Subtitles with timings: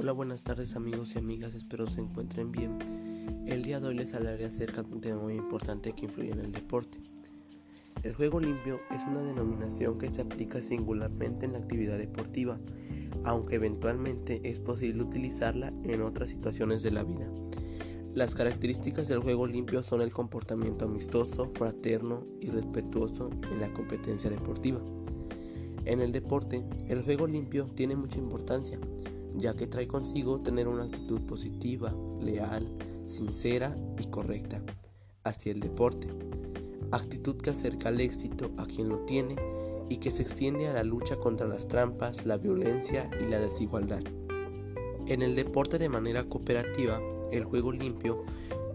[0.00, 2.78] Hola, buenas tardes amigos y amigas, espero se encuentren bien.
[3.48, 6.38] El día de hoy les hablaré acerca de un tema muy importante que influye en
[6.38, 6.98] el deporte.
[8.04, 12.60] El juego limpio es una denominación que se aplica singularmente en la actividad deportiva,
[13.24, 17.28] aunque eventualmente es posible utilizarla en otras situaciones de la vida.
[18.14, 24.30] Las características del juego limpio son el comportamiento amistoso, fraterno y respetuoso en la competencia
[24.30, 24.80] deportiva.
[25.88, 28.78] En el deporte, el juego limpio tiene mucha importancia,
[29.34, 32.68] ya que trae consigo tener una actitud positiva, leal,
[33.06, 34.62] sincera y correcta
[35.24, 36.08] hacia el deporte.
[36.90, 39.36] Actitud que acerca al éxito a quien lo tiene
[39.88, 44.02] y que se extiende a la lucha contra las trampas, la violencia y la desigualdad.
[45.06, 47.00] En el deporte de manera cooperativa,
[47.32, 48.24] el juego limpio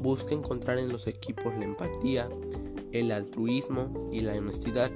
[0.00, 2.28] busca encontrar en los equipos la empatía,
[2.92, 4.92] el altruismo y la honestidad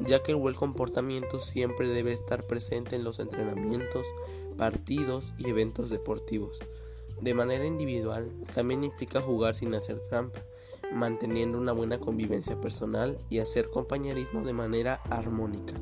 [0.00, 4.06] ya que el buen comportamiento siempre debe estar presente en los entrenamientos,
[4.56, 6.58] partidos y eventos deportivos.
[7.20, 10.40] De manera individual, también implica jugar sin hacer trampa,
[10.92, 15.74] manteniendo una buena convivencia personal y hacer compañerismo de manera armónica.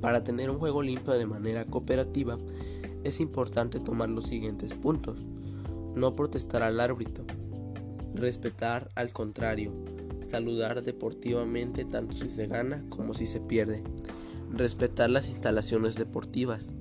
[0.00, 2.38] Para tener un juego limpio de manera cooperativa,
[3.04, 5.20] es importante tomar los siguientes puntos.
[5.94, 7.24] No protestar al árbitro.
[8.14, 9.95] Respetar al contrario
[10.26, 13.82] saludar deportivamente tanto si se gana como si se pierde,
[14.50, 16.74] respetar las instalaciones deportivas,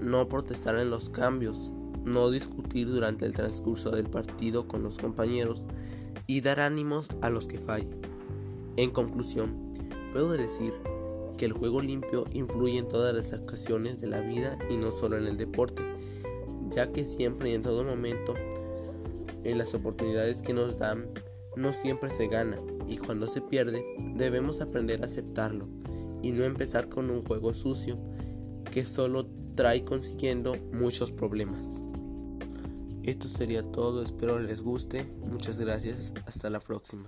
[0.00, 1.72] no protestar en los cambios,
[2.04, 5.62] no discutir durante el transcurso del partido con los compañeros.
[6.28, 8.00] Y dar ánimos a los que fallen.
[8.76, 9.72] En conclusión,
[10.12, 10.72] puedo decir
[11.36, 15.18] que el juego limpio influye en todas las ocasiones de la vida y no solo
[15.18, 15.82] en el deporte,
[16.70, 18.34] ya que siempre y en todo momento,
[19.44, 21.06] en las oportunidades que nos dan,
[21.56, 25.68] no siempre se gana y cuando se pierde debemos aprender a aceptarlo
[26.22, 27.98] y no empezar con un juego sucio
[28.70, 31.82] que solo trae consiguiendo muchos problemas.
[33.02, 37.06] Esto sería todo, espero les guste, muchas gracias, hasta la próxima.